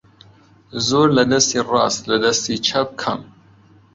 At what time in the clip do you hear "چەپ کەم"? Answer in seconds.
2.67-3.19